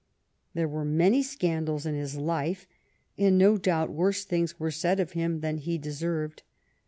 There 0.55 0.67
were 0.67 0.83
many 0.83 1.21
scandals 1.21 1.85
in 1.85 1.93
his 1.93 2.17
life, 2.17 2.65
and 3.19 3.37
no 3.37 3.59
doubt 3.59 3.91
worse 3.91 4.25
things 4.25 4.59
were 4.59 4.71
said 4.71 4.99
of 4.99 5.11
him 5.11 5.41
than 5.41 5.59
he 5.59 5.77
deserved. 5.77 6.41